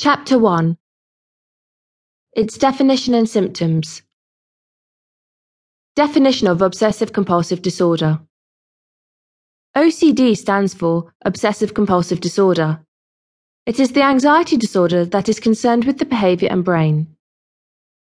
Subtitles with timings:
[0.00, 0.78] Chapter 1
[2.34, 4.02] Its Definition and Symptoms.
[5.96, 8.20] Definition of Obsessive Compulsive Disorder
[9.76, 12.78] OCD stands for Obsessive Compulsive Disorder.
[13.66, 17.16] It is the anxiety disorder that is concerned with the behavior and brain.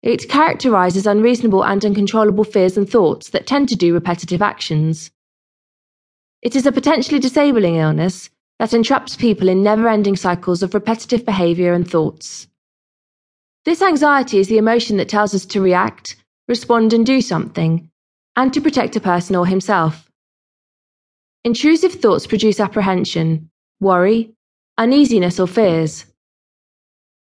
[0.00, 5.10] It characterizes unreasonable and uncontrollable fears and thoughts that tend to do repetitive actions.
[6.40, 11.24] It is a potentially disabling illness that entraps people in never ending cycles of repetitive
[11.24, 12.46] behavior and thoughts.
[13.64, 16.16] This anxiety is the emotion that tells us to react,
[16.48, 17.90] respond, and do something,
[18.36, 20.10] and to protect a person or himself.
[21.44, 24.34] Intrusive thoughts produce apprehension, worry,
[24.78, 26.06] uneasiness, or fears.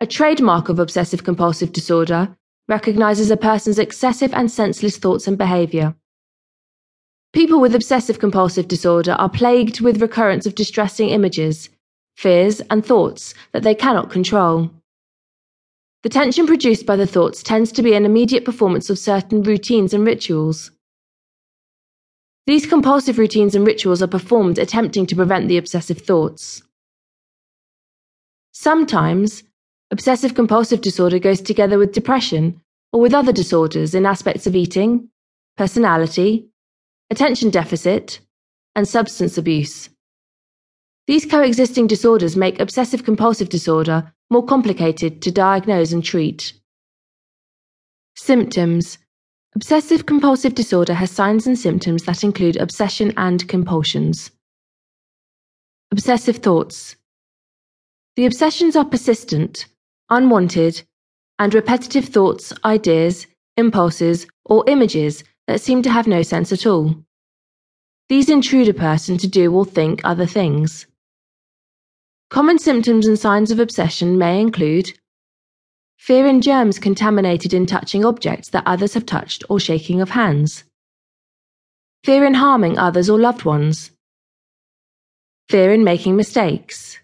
[0.00, 2.36] A trademark of obsessive compulsive disorder
[2.68, 5.94] recognizes a person's excessive and senseless thoughts and behavior.
[7.32, 11.70] People with obsessive compulsive disorder are plagued with recurrence of distressing images,
[12.14, 14.70] fears, and thoughts that they cannot control.
[16.02, 19.94] The tension produced by the thoughts tends to be an immediate performance of certain routines
[19.94, 20.72] and rituals.
[22.46, 26.62] These compulsive routines and rituals are performed attempting to prevent the obsessive thoughts.
[28.52, 29.44] Sometimes,
[29.90, 32.60] obsessive compulsive disorder goes together with depression
[32.92, 35.08] or with other disorders in aspects of eating,
[35.56, 36.48] personality,
[37.12, 38.20] attention deficit,
[38.74, 39.90] and substance abuse.
[41.06, 46.54] These coexisting disorders make obsessive compulsive disorder more complicated to diagnose and treat.
[48.16, 48.96] Symptoms
[49.54, 54.30] Obsessive compulsive disorder has signs and symptoms that include obsession and compulsions.
[55.90, 56.96] Obsessive thoughts.
[58.16, 59.66] The obsessions are persistent,
[60.08, 60.82] unwanted,
[61.38, 63.26] and repetitive thoughts, ideas,
[63.58, 66.96] impulses, or images that seem to have no sense at all.
[68.08, 70.86] These intrude a person to do or think other things.
[72.30, 74.98] Common symptoms and signs of obsession may include
[75.98, 80.64] fear in germs contaminated in touching objects that others have touched or shaking of hands,
[82.02, 83.90] fear in harming others or loved ones,
[85.50, 86.98] fear in making mistakes,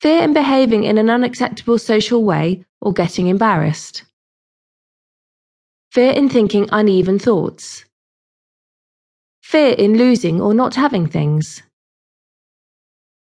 [0.00, 4.02] fear in behaving in an unacceptable social way or getting embarrassed.
[5.94, 7.84] Fear in thinking uneven thoughts.
[9.44, 11.62] Fear in losing or not having things.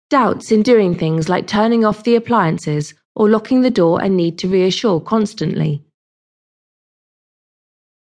[0.09, 4.39] Doubts in doing things like turning off the appliances or locking the door and need
[4.39, 5.83] to reassure constantly.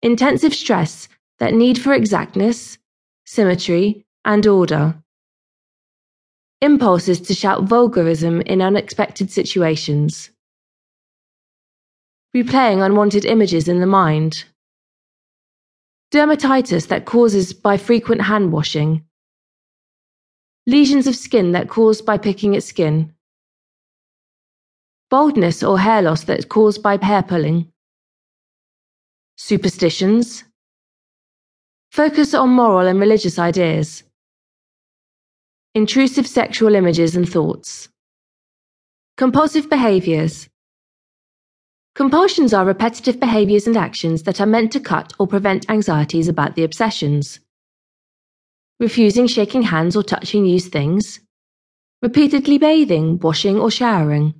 [0.01, 1.11] Intensive stress
[1.41, 2.79] that need for exactness,
[3.27, 4.95] symmetry, and order.
[6.63, 10.31] Impulses to shout vulgarism in unexpected situations.
[12.35, 14.47] Replaying unwanted images in the mind.
[16.15, 19.05] Dermatitis that causes by frequent hand washing.
[20.65, 23.13] Lesions of skin that caused by picking at skin.
[25.11, 27.73] Baldness or hair loss that's caused by hair pulling.
[29.39, 30.45] Superstitions.
[31.91, 34.05] Focus on moral and religious ideas.
[35.75, 37.89] Intrusive sexual images and thoughts.
[39.17, 40.49] Compulsive behaviors.
[41.95, 46.57] Compulsions are repetitive behaviors and actions that are meant to cut or prevent anxieties about
[46.57, 47.39] the obsessions.
[48.81, 51.21] Refusing shaking hands or touching used things.
[52.03, 54.35] Repeatedly bathing, washing, or showering.